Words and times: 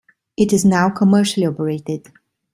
It 0.35 0.51
is 0.51 0.65
now 0.65 0.89
commercially 0.89 1.45
operated. 1.45 2.11